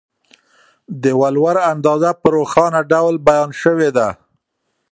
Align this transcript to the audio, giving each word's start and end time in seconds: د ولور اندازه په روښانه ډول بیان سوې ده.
د 1.03 1.05
ولور 1.21 1.55
اندازه 1.73 2.11
په 2.21 2.27
روښانه 2.35 2.81
ډول 2.91 3.15
بیان 3.27 3.49
سوې 3.61 3.89
ده. 3.97 4.09